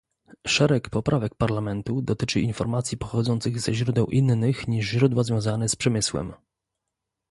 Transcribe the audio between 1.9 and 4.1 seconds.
dotyczy informacji pochodzących ze źródeł